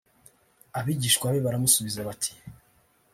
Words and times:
Abigishwa 0.79 1.25
be 1.33 1.39
baramusubiza 1.45 2.07
bati 2.07 2.31